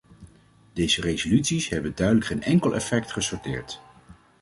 [0.73, 3.81] Deze resoluties hebben duidelijk geen enkel effect gesorteerd.